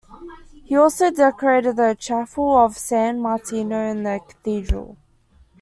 He 0.63 0.75
also 0.75 1.11
decorated 1.11 1.75
the 1.75 1.93
chapel 1.93 2.57
of 2.57 2.75
San 2.75 3.19
Martino 3.21 3.85
in 3.87 4.01
the 4.01 4.19
cathedral. 4.27 4.97